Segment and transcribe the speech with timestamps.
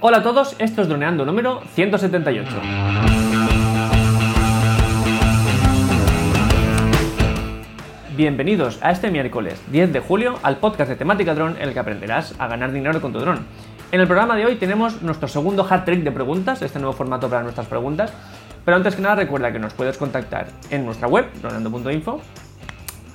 [0.00, 2.50] Hola a todos, esto es Droneando número 178.
[8.16, 11.80] Bienvenidos a este miércoles 10 de julio al podcast de temática dron en el que
[11.80, 13.44] aprenderás a ganar dinero con tu dron.
[13.90, 17.28] En el programa de hoy tenemos nuestro segundo hat trick de preguntas, este nuevo formato
[17.28, 18.12] para nuestras preguntas.
[18.64, 22.20] Pero antes que nada recuerda que nos puedes contactar en nuestra web, droneando.info,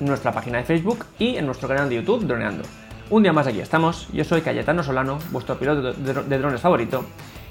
[0.02, 2.64] nuestra página de Facebook y en nuestro canal de YouTube, Droneando.
[3.10, 7.06] Un día más aquí estamos, yo soy Cayetano Solano, vuestro piloto de drones favorito,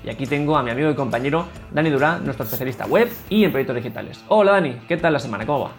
[0.04, 3.52] y aquí tengo a mi amigo y compañero Dani Durán, nuestro especialista web y en
[3.52, 4.22] proyectos digitales.
[4.28, 5.46] Hola Dani, ¿qué tal la semana?
[5.46, 5.70] ¿Cómo va?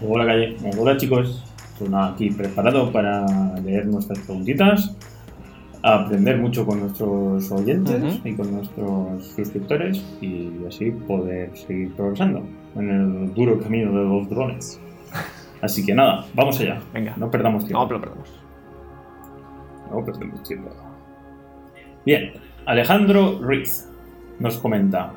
[0.00, 1.44] Hola Calle, hola chicos,
[1.76, 3.26] pues nada, aquí preparado para
[3.64, 4.96] leer nuestras preguntitas,
[5.82, 12.44] aprender mucho con nuestros oyentes y con nuestros suscriptores y así poder seguir progresando
[12.76, 14.80] en el duro camino de los drones.
[15.62, 16.80] Así que nada, vamos allá.
[16.92, 17.14] Venga.
[17.16, 17.84] No perdamos tiempo.
[17.84, 18.30] No, lo perdamos.
[19.90, 20.70] No perdemos tiempo.
[22.06, 22.32] Bien,
[22.66, 23.88] Alejandro Ruiz
[24.38, 25.12] nos comenta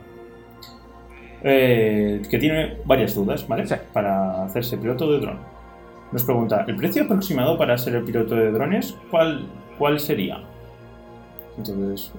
[1.44, 3.68] eh, que tiene varias dudas, ¿vale?
[3.68, 3.76] Sí.
[3.94, 5.38] Para hacerse piloto de dron.
[6.12, 10.40] Nos pregunta, ¿el precio aproximado para ser el piloto de drones cuál, cuál sería?
[11.58, 12.12] Entonces,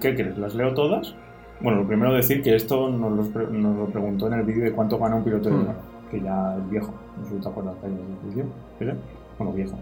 [0.00, 0.36] ¿qué crees?
[0.38, 1.14] ¿Las leo todas?
[1.60, 4.72] Bueno, lo primero decir que esto nos lo, nos lo preguntó en el vídeo de
[4.72, 5.62] cuánto gana un piloto de Hmm.
[5.64, 5.76] dron,
[6.12, 7.88] que ya es viejo, no sé si te acuerdas de
[8.28, 8.44] vídeo,
[8.78, 8.94] ¿Pero?
[9.38, 9.74] Bueno, viejo,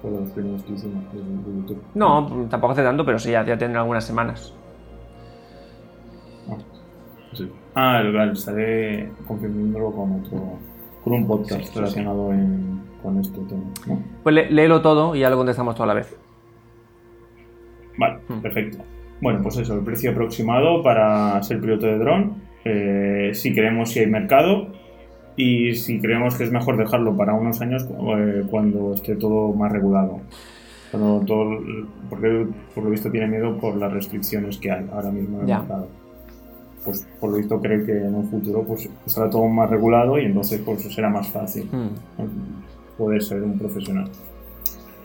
[0.00, 1.82] fue de los primeros que hicimos de, de YouTube.
[1.94, 4.54] No, tampoco hace tanto, pero sí, ya, ya tendrá algunas semanas.
[7.32, 7.50] Sí.
[7.74, 10.58] Ah, estaré confirmándolo con otro,
[11.04, 11.78] con un podcast Sí, sí, sí.
[11.78, 14.02] relacionado en- con este tema, ¿no?
[14.22, 16.18] Pues lé- léelo todo y ya lo contestamos toda la vez.
[17.98, 18.40] Vale, Hmm.
[18.40, 18.78] perfecto.
[19.20, 24.00] Bueno, pues eso, el precio aproximado para ser piloto de dron, eh, si creemos si
[24.00, 24.68] hay mercado
[25.38, 27.86] y si creemos que es mejor dejarlo para unos años
[28.16, 30.20] eh, cuando esté todo más regulado.
[30.90, 31.58] Cuando todo,
[32.10, 35.48] porque por lo visto tiene miedo por las restricciones que hay ahora mismo en el
[35.48, 35.58] Ya.
[35.60, 35.88] mercado.
[36.84, 40.24] Pues por lo visto cree que en un futuro pues estará todo más regulado y
[40.24, 41.88] entonces pues será más fácil Hmm.
[42.96, 44.08] poder ser un profesional.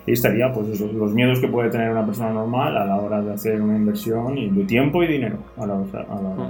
[0.06, 3.22] Y estaría, pues eso, los miedos que puede tener una persona normal a la hora
[3.22, 6.50] de hacer una inversión y de tiempo y dinero a la, hora- a la hora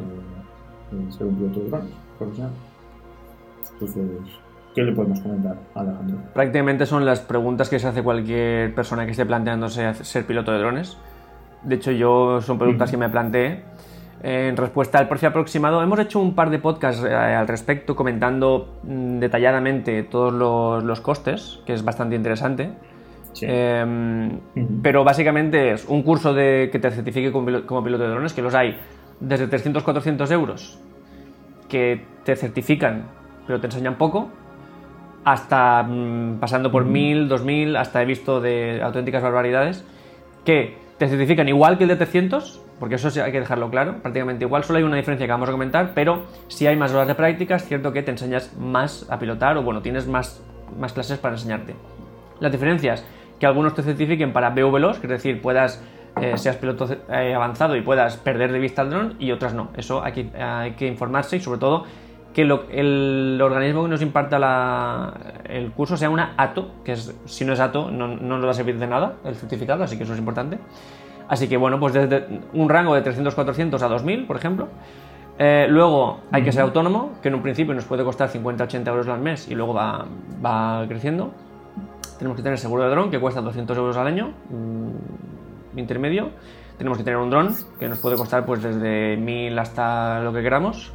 [0.92, 2.52] de, de ser un piloto de drones, profesional.
[3.74, 4.04] Entonces,
[4.76, 6.18] ¿qué le podemos comentar a Alejandro?
[6.34, 10.60] Prácticamente son las preguntas que se hace cualquier persona que esté planteándose ser piloto de
[10.60, 10.98] drones.
[11.64, 13.64] De hecho, yo son preguntas que me planteé.
[14.22, 18.80] En respuesta al precio aproximado, hemos hecho un par de podcasts eh, al respecto comentando
[18.84, 22.70] mm, detalladamente todos los, los costes, que es bastante interesante.
[23.34, 23.46] Sí.
[23.50, 24.40] Em,
[24.82, 28.32] pero básicamente es un curso de, que te certifique como pilo- como piloto de drones,
[28.32, 28.78] que los hay
[29.20, 30.80] desde 300-400 euros,
[31.68, 33.04] que te certifican,
[33.46, 34.30] pero te enseñan poco,
[35.24, 39.86] hasta mm, pasando por 1000, 2000, hasta he visto de auténticas barbaridades,
[40.46, 43.98] que te certifican igual que el de 300, porque eso sí hay que dejarlo claro,
[44.02, 47.08] prácticamente igual, solo hay una diferencia que vamos a comentar, pero si hay más horas
[47.08, 50.44] de práctica, es cierto que te enseñas más a pilotar o bueno, tienes más,
[50.78, 51.76] más clases para enseñarte.
[52.40, 53.06] Las diferencias,
[53.40, 55.84] que algunos te certifiquen para BVLOS, que es decir, puedas,
[56.22, 59.70] eh, seas piloto eh, avanzado y puedas perder de vista el dron, y otras no.
[59.78, 61.86] Eso hay que, hay que informarse y sobre todo
[62.34, 65.14] que lo- el organismo que nos imparta la-
[65.46, 68.52] el curso sea una ATO, que es, si no es ATO no, no nos va
[68.52, 70.58] a servir de nada el certificado, así que eso es importante.
[71.28, 74.68] Así que bueno, pues desde un rango de 300-400 a 2000, por ejemplo.
[75.40, 79.08] Eh, luego hay que ser autónomo, que en un principio nos puede costar 50-80 euros
[79.08, 80.06] al mes y luego va,
[80.46, 81.32] va creciendo.
[82.20, 86.30] Tenemos que tener seguro de dron, que cuesta 200 euros al año, mm, intermedio.
[86.78, 90.42] Tenemos que tener un dron, que nos puede costar pues desde 1000 hasta lo que
[90.44, 90.94] queramos.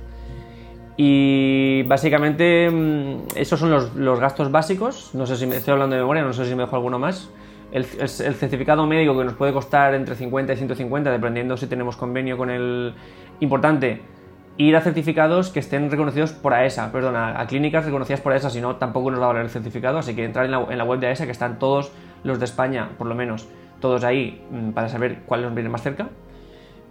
[1.00, 5.14] Y básicamente mm, esos son los, los gastos básicos.
[5.14, 7.30] No sé si me estoy hablando de memoria, no sé si me dejo alguno más.
[7.70, 12.36] El, certificado médico que nos puede costar entre 50 y 150, dependiendo si tenemos convenio
[12.36, 12.94] con el
[13.38, 14.02] importante.
[14.56, 18.60] Ir a certificados que estén reconocidos por AESA, perdona, a clínicas reconocidas por AESA, si
[18.60, 19.98] no tampoco nos va a valer el certificado.
[19.98, 21.92] Así que entrar en la, en la web de AESA, que están todos
[22.24, 23.46] los de España, por lo menos,
[23.78, 26.08] todos ahí, mm, para saber cuál nos viene más cerca.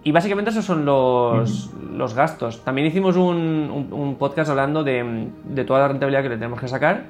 [0.07, 2.63] Y básicamente esos son los, los gastos.
[2.63, 3.35] También hicimos un,
[3.69, 7.03] un- un podcast hablando de, de toda la rentabilidad que le tenemos que sacar.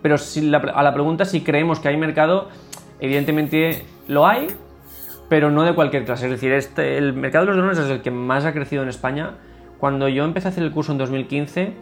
[0.00, 2.48] Pero si la- a la pregunta si creemos que hay mercado,
[3.00, 4.46] evidentemente lo hay,
[5.28, 6.26] pero no de cualquier clase.
[6.26, 8.88] Es decir, este, el mercado de los drones es el que más ha crecido en
[8.88, 9.32] España.
[9.78, 11.72] Cuando yo empecé a hacer el curso en 2015,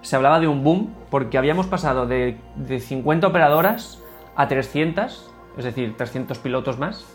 [0.00, 4.02] se hablaba de un boom, porque habíamos pasado de, de 50 operadoras
[4.34, 7.06] a 300, es decir, 300 pilotos más,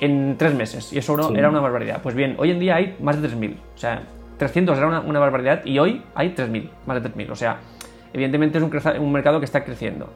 [0.00, 0.92] en tres meses.
[0.92, 1.34] Y eso no- Sí.
[1.36, 2.00] era una barbaridad.
[2.02, 3.56] Pues bien, hoy en día hay más de 3.000.
[3.74, 4.02] O sea,
[4.38, 7.30] 300 era una, una barbaridad y hoy hay 3.000, más de 3.000.
[7.30, 7.58] O sea,
[8.12, 10.10] evidentemente es un, mercado que está creciendo.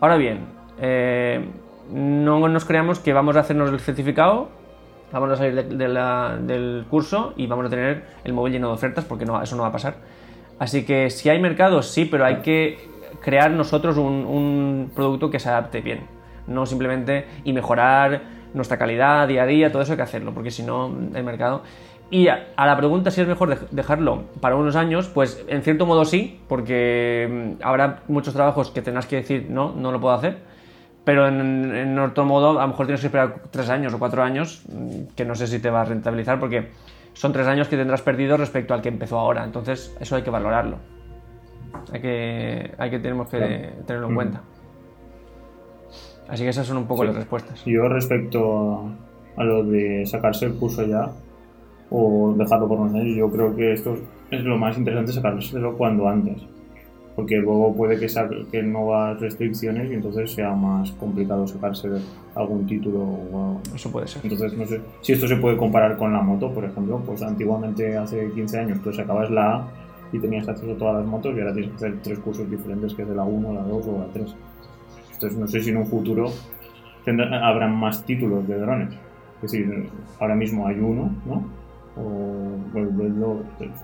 [0.00, 0.40] Ahora bien,
[0.80, 1.44] eh,
[1.92, 4.48] no nos creamos que vamos a hacernos el certificado
[5.12, 8.68] vamos a salir de- de la- del curso y vamos a tener el móvil lleno
[8.68, 9.94] de ofertas porque no, eso no va a pasar.
[10.60, 12.78] Así que si hay mercados, sí, pero hay que
[13.20, 16.02] crear nosotros un, un producto que se adapte bien.
[16.46, 18.20] No simplemente y mejorar
[18.54, 21.62] nuestra calidad día a día, todo eso hay que hacerlo, porque si no, el mercado.
[22.10, 25.62] Y a, a la pregunta si es mejor dej- dejarlo para unos años, pues en
[25.62, 30.00] cierto modo sí, porque mm, habrá muchos trabajos que tendrás que decir no, no lo
[30.00, 30.38] puedo hacer.
[31.04, 34.22] Pero en, en otro modo, a lo mejor tienes que esperar tres años o cuatro
[34.22, 36.68] años, mm, que no sé si te va a rentabilizar, porque
[37.14, 39.44] son tres años que tendrás perdido respecto al que empezó ahora.
[39.44, 40.76] Entonces, eso hay que valorarlo.
[41.92, 43.84] Hay que, hay que tenemos que Claro.
[43.86, 44.40] tenerlo en cuenta.
[46.30, 47.08] Así que esas son un poco Sí.
[47.08, 47.64] las respuestas.
[47.64, 48.90] Yo respecto
[49.36, 51.10] a, lo de sacarse el curso ya
[51.90, 53.96] o dejarlo por unos años, yo creo que esto
[54.30, 56.42] es lo más interesante sacárselo cuando antes.
[57.16, 61.88] Porque luego puede que, sa- que no hagas restricciones y entonces sea más complicado sacarse
[62.36, 64.22] algún título o Eso puede ser.
[64.22, 67.02] entonces, no sé si esto se puede comparar con la moto, por ejemplo.
[67.04, 69.68] Pues antiguamente, hace 15 años, tú sacabas la A
[70.12, 72.94] y tenías acceso a todas las motos y ahora tienes que hacer tres cursos diferentes,
[72.94, 74.34] que es de la 1, la 2 o la 3.
[75.20, 76.30] Entonces, no sé si en un futuro
[77.42, 78.88] habrán más títulos de drones.
[79.42, 81.44] Es decir, ahora mismo hay uno, ¿no?
[81.96, 82.56] O,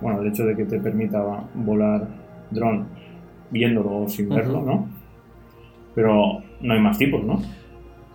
[0.00, 1.22] bueno, el hecho de que te permita
[1.54, 2.08] volar
[2.50, 2.86] dron
[3.50, 4.62] viéndolo o sin verlo.
[4.62, 4.86] ¿no?
[5.94, 7.38] Pero no hay más tipos, ¿no?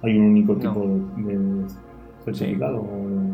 [0.02, 0.60] Hay un único No.
[0.60, 0.88] tipo
[1.18, 1.68] de, de
[2.26, 3.34] certificado o, de,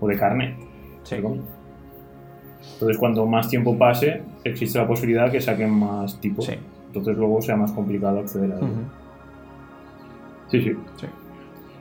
[0.00, 0.56] o de carnet.
[1.04, 1.14] Sí.
[1.16, 6.46] Entonces, cuando más tiempo pase, existe la posibilidad que saquen más tipos.
[6.46, 6.54] Sí.
[6.94, 8.66] Entonces, luego sea más complicado acceder a ello.
[8.66, 8.82] Ujú.
[10.48, 10.72] Sí, sí.
[10.96, 11.06] Sí.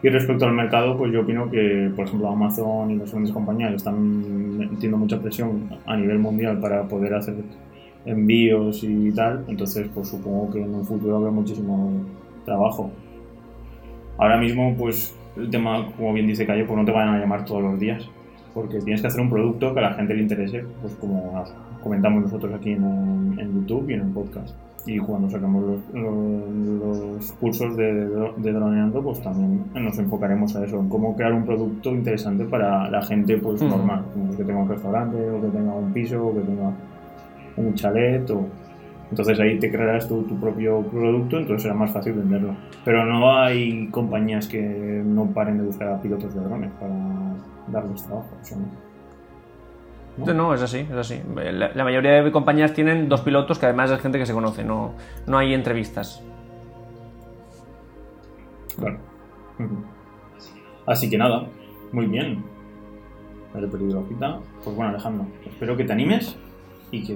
[0.02, 3.74] Y respecto al mercado, pues yo opino que, por ejemplo, Amazon y las grandes compañías
[3.74, 7.36] están metiendo mucha presión a nivel mundial para poder hacer
[8.06, 9.46] envíos y tal.
[9.48, 11.92] Entonces, pues supongo que en un futuro habrá muchísimo
[12.44, 12.90] trabajo.
[14.18, 17.46] Ahora mismo, pues el tema, como bien dice Calle, pues no te van a llamar
[17.46, 18.10] todos los días.
[18.56, 21.44] Porque tienes que hacer un producto que a la gente le interese, pues como
[21.84, 24.56] comentamos nosotros aquí en, en YouTube y en el podcast.
[24.86, 27.94] Y cuando sacamos los, los- los cursos de,
[28.38, 32.90] de droneando, pues también nos enfocaremos a eso, en cómo crear un producto interesante para
[32.90, 36.34] la gente pues normal, como que tenga un restaurante, o que tenga un piso, o
[36.34, 36.72] que tenga
[37.56, 38.46] un chalet, o...
[39.10, 42.54] entonces ahí te crearás tu, tu propio producto, entonces será más fácil venderlo.
[42.84, 46.94] Pero no hay compañías que no paren de buscar a pilotos de drones para
[47.72, 48.93] darles trabajo, eso no.
[50.18, 50.34] ¿No?
[50.34, 51.22] No, es así, es así.
[51.36, 54.64] La, la mayoría de compañías tienen dos pilotos que además es gente que se conoce,
[54.64, 54.94] no,
[55.26, 56.22] no hay entrevistas.
[58.78, 58.98] Claro.
[60.86, 61.48] Así que nada,
[61.92, 62.44] muy bien.
[63.54, 64.40] La cita.
[64.64, 66.36] Pues bueno, Alejandro, espero que te animes
[66.92, 67.16] y que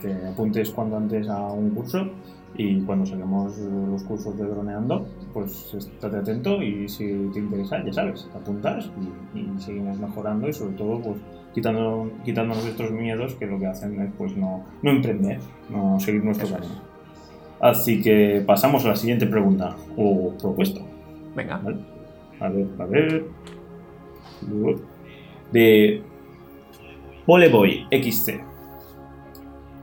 [0.00, 2.08] te apuntes cuanto antes a un curso.
[2.56, 7.92] Y cuando saquemos los cursos de droneando, pues estate atento y si te interesa, ya
[7.92, 8.90] sabes, te apuntas
[9.34, 11.16] y, y seguimos mejorando y sobre todo pues
[11.52, 16.24] quitando, quitándonos estos miedos que lo que hacen es pues no, no emprender, no seguir
[16.24, 16.62] nuestro Eso es.
[16.62, 16.80] camino.
[17.60, 20.80] Así que pasamos a la siguiente pregunta o propuesta.
[21.34, 21.58] Venga.
[21.58, 21.78] ¿vale?
[22.40, 23.24] A ver, a ver.
[25.52, 26.02] De
[27.26, 28.53] Voleboy XC.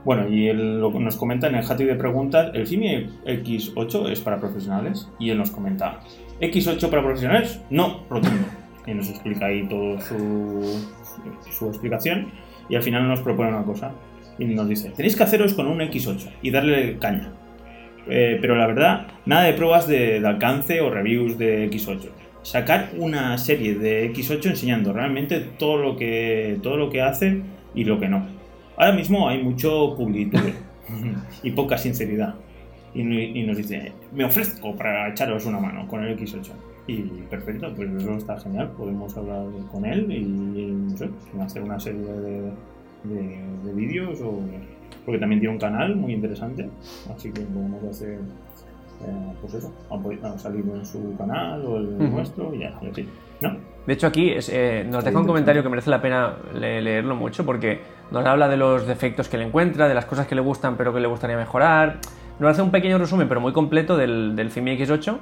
[0.04, 4.20] Bueno, y él lo- nos comenta en el hattie de preguntas, ¿el Fimi X8 es
[4.20, 5.08] para profesionales?
[5.18, 6.00] Y él nos comenta,
[6.40, 7.60] ¿X8 para profesionales?
[7.70, 8.44] No, rotundo.
[8.86, 10.88] Y nos explica ahí todo su,
[11.56, 12.32] su explicación.
[12.68, 13.92] Y al final nos propone una cosa.
[14.38, 17.32] Y nos dice, tenéis que haceros con un X8 y darle caña.
[18.08, 22.08] Eh, pero la verdad, nada de pruebas de, de alcance o reviews de X8.
[22.42, 27.42] Sacar una serie de X8 enseñando realmente todo lo que, todo lo que hace
[27.76, 28.26] y lo que no.
[28.76, 30.42] Ahora mismo hay mucho publicidad
[31.42, 32.34] y poca sinceridad.
[32.94, 36.50] Y, y nos dice, me ofrezco para echaros una mano con el X8.
[36.86, 38.72] Y perfecto, pues eso está genial.
[38.76, 41.08] Podemos hablar con él y, no sé,
[41.40, 42.52] hacer una serie de,
[43.04, 44.40] de, de vídeos o
[45.04, 46.68] porque también tiene un canal muy interesante,
[47.14, 48.20] así que podemos hacer,
[49.04, 49.72] eh, pues eso,
[50.38, 53.08] salir en su canal o el nuestro y ya, y así,
[53.42, 53.56] ¿no?
[53.86, 57.16] De hecho, aquí es, eh, nos deja un comentario que merece la pena le- leerlo
[57.16, 57.80] mucho porque
[58.12, 60.94] nos habla de los defectos que le encuentra, de las cosas que le gustan pero
[60.94, 61.98] que le gustaría mejorar.
[62.38, 65.18] Nos hace un pequeño resumen, pero muy completo, del, del Fimi X8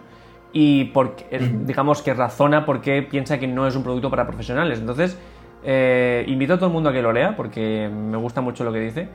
[0.52, 1.64] y Ujú.
[1.64, 4.78] digamos que razona por qué piensa que no es un producto para profesionales.
[4.80, 5.18] Entonces,
[5.64, 8.72] eh, invito a todo el mundo a que lo lea porque me gusta mucho lo
[8.72, 9.08] que dice.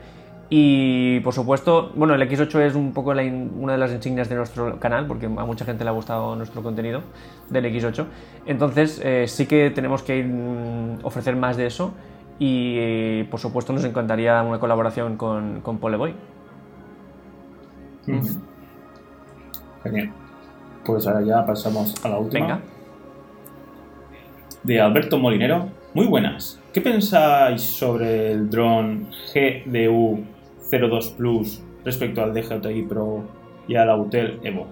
[0.48, 4.28] Y por supuesto, bueno, el X8 es un poco la in- una de las insignias
[4.28, 7.02] de nuestro canal, porque a mucha gente le ha gustado nuestro contenido
[7.50, 8.04] del X8.
[8.46, 11.94] Entonces, eh, sí que tenemos que ir, mm, ofrecer más de eso.
[12.38, 16.14] Y eh, por supuesto, nos encantaría una colaboración con, con Poleboy.
[19.82, 20.12] Genial.
[20.84, 22.46] Pues ahora ya pasamos a la última.
[22.46, 22.60] Venga.
[24.62, 25.68] de Alberto Molinero.
[25.94, 26.60] Muy buenas.
[26.72, 30.24] ¿Qué pensáis sobre el dron GDU
[30.70, 33.24] 02 Plus respecto al DJI Pro
[33.68, 34.66] y al Autel Evo?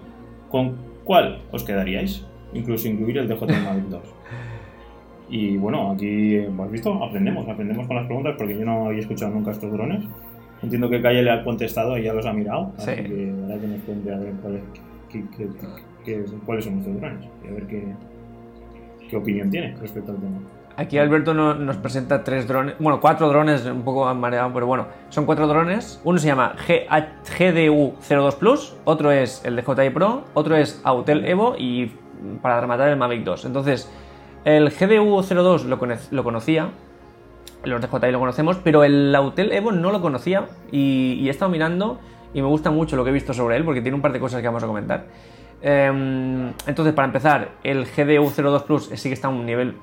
[0.49, 2.25] ¿Con cuál os quedaríais?
[2.53, 4.01] Incluso incluir el DJI Mavic 2.
[5.29, 7.03] Y bueno, aquí, ¿has visto?
[7.03, 10.03] Aprendemos, aprendemos con las preguntas porque yo no había escuchado nunca estos drones.
[10.61, 12.71] Entiendo que Calle le ha contestado y ya los ha mirado.
[12.77, 12.91] Sí.
[12.91, 14.61] Así que ahora que nos cuente a ver cuál
[16.45, 17.83] cuáles son estos drones y a ver qué,
[19.09, 20.39] qué opinión tiene respecto al tema.
[20.77, 24.87] Aquí Alberto no- nos presenta tres drones, bueno, cuatro drones, un poco mareado, pero bueno,
[25.09, 26.01] son cuatro drones.
[26.03, 26.85] Uno se llama G-
[27.37, 31.85] GDU02 Plus, otro es el DJI Pro, otro es Autel Evo y
[32.21, 33.45] mm, para rematar el Mavic 2.
[33.45, 33.89] Entonces,
[34.43, 36.69] el GDU02 lo, cono- lo conocía,
[37.63, 41.49] los DJI lo conocemos, pero el Autel Evo no lo conocía y, y he estado
[41.49, 41.99] mirando
[42.33, 44.19] y me gusta mucho lo que he visto sobre él porque tiene un par de
[44.19, 45.05] cosas que vamos a comentar.
[45.61, 49.75] Em, entonces, para empezar, el GDU02 Plus sí que está a un nivel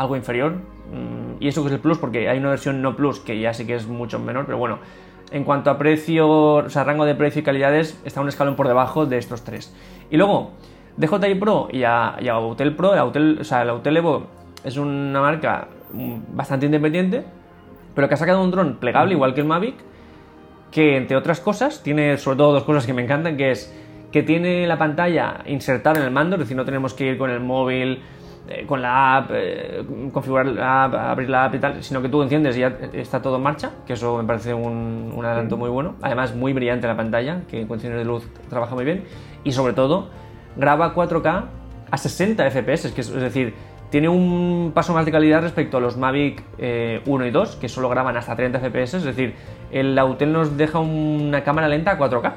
[0.00, 0.52] algo inferior.
[0.54, 3.52] mm, Y eso que es el Plus, porque hay una versión no Plus que ya
[3.54, 4.78] sí que es mucho menor, pero bueno,
[5.30, 8.66] en cuanto a precio, o sea, rango de precio y calidades, está un escalón por
[8.66, 9.74] debajo de estos tres.
[10.10, 10.52] Y luego,
[10.96, 14.26] DJI Pro y a, y Autel Pro, el Autel, o sea, el Autel Evo
[14.64, 17.24] es una marca mm, bastante independiente,
[17.94, 19.76] pero que ha sacado un dron plegable, igual que el Mavic,
[20.70, 23.74] que entre otras cosas tiene sobre todo dos cosas que me encantan, que es
[24.12, 27.30] que tiene la pantalla insertada en el mando, es decir, no tenemos que ir con
[27.30, 28.02] el móvil,
[28.48, 32.08] eh, con la app, eh, configurar la app, abrir la app y tal, sino que
[32.08, 35.56] tú enciendes y ya está todo en marcha, que eso me parece un, un adelanto
[35.56, 35.94] muy bueno.
[36.02, 39.04] Además, muy brillante la pantalla, que en condiciones de luz trabaja muy bien.
[39.44, 40.08] Y sobre todo,
[40.56, 41.44] graba 4K
[41.90, 43.54] a 60 FPS, es, que es, es decir,
[43.90, 47.68] tiene un paso más de calidad respecto a los Mavic eh, 1 y 2, que
[47.68, 49.34] solo graban hasta 30 FPS, es decir,
[49.72, 52.32] el Autel nos deja una cámara lenta a 4K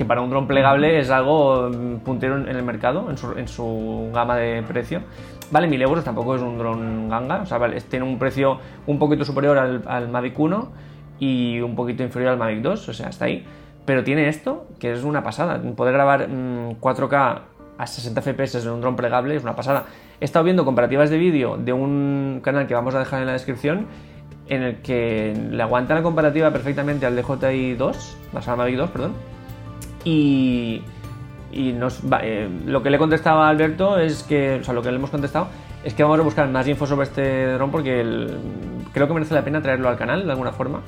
[0.00, 3.46] que para un dron plegable es algo mm, puntero en el mercado, en su, en
[3.46, 5.02] su gama de precio.
[5.50, 8.98] Vale 1000 euros, tampoco es un dron ganga, o sea, vale, tiene un precio un
[8.98, 10.72] poquito superior al, al Mavic 1
[11.18, 13.44] y un poquito inferior al Mavic 2, o sea, está ahí.
[13.84, 15.60] Pero tiene esto, que es una pasada.
[15.76, 17.40] Poder grabar mm, 4K
[17.76, 19.84] a 60 FPS en un dron plegable es una pasada.
[20.18, 23.34] He estado viendo comparativas de vídeo de un canal que vamos a dejar en la
[23.34, 23.86] descripción
[24.48, 28.16] en el que le aguanta la comparativa perfectamente al DJI 2,
[28.46, 29.12] al Mavic 2, perdón,
[30.04, 30.82] y,
[31.52, 34.74] y nos va- eh, lo que le he contestado a Alberto es que, o sea,
[34.74, 35.48] lo que le hemos contestado
[35.84, 38.36] es que vamos a buscar más info sobre este dron porque el-
[38.92, 40.80] creo que merece la pena traerlo al canal de alguna forma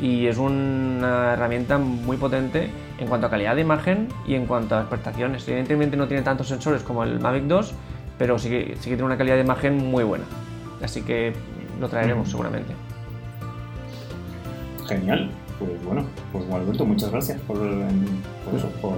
[0.00, 4.76] y es una herramienta muy potente en cuanto a calidad de imagen y en cuanto
[4.76, 5.46] a prestaciones.
[5.48, 7.74] Evidentemente no tiene tantos sensores como el Mavic 2,
[8.16, 10.24] pero sí que, sí que tiene una calidad de imagen muy buena.
[10.82, 11.32] Así que
[11.80, 12.74] lo traeremos seguramente.
[14.88, 15.30] Genial.
[15.58, 18.94] Pues bueno, pues bueno, Alberto, muchas gracias por, por eso, por,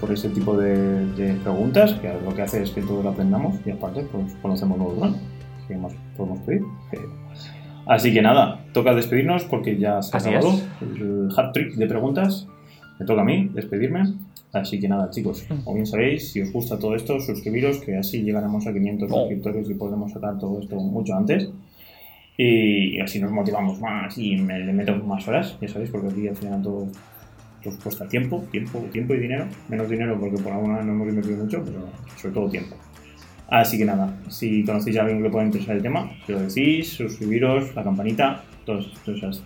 [0.00, 3.56] por ese tipo de, de preguntas, que lo que hace es que todos lo aprendamos
[3.66, 5.20] y aparte pues conocemos nuevos drones
[5.66, 6.62] que más podemos pedir.
[7.86, 12.46] Así que nada, toca despedirnos porque ya se ha acabado el hard trick de preguntas.
[12.98, 14.14] Me toca a mí despedirme.
[14.52, 18.22] Así que nada, chicos, como bien sabéis, si os gusta todo esto, suscribiros, que así
[18.22, 19.14] llegaremos a 500 Oh.
[19.20, 21.50] suscriptores y podremos sacar todo esto mucho antes.
[22.40, 26.28] Y así nos motivamos más y me, le metemos más horas, ya sabéis, porque aquí
[26.28, 26.86] al final todo
[27.64, 29.46] pues, cuesta tiempo, tiempo, tiempo y dinero.
[29.68, 32.76] Menos dinero porque por alguna no hemos invertido mucho, pero sobre todo tiempo.
[33.48, 36.90] Así que nada, si conocéis a alguien que pueda interesar el tema, que lo decís,
[36.92, 39.42] suscribiros, la campanita, todas, todas esas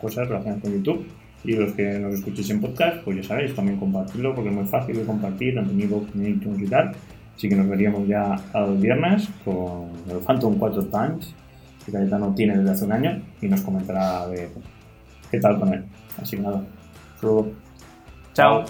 [0.00, 1.06] cosas relacionadas con YouTube.
[1.44, 4.66] Y los que nos escuchéis en podcast, pues ya sabéis, también compartirlo porque es muy
[4.66, 6.92] fácil de compartir, tanto en iVoox en iTunes y tal.
[7.34, 11.34] Así que nos veríamos ya al viernes con el Phantom 4 Times,
[11.88, 14.48] que Cayetano tiene desde hace un año, y nos comentará de
[15.30, 15.84] qué tal con él.
[16.20, 16.62] Así que nada,
[17.20, 17.46] saludos.
[18.34, 18.64] Chao.